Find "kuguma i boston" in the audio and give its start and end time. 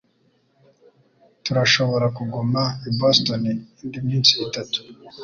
2.17-3.43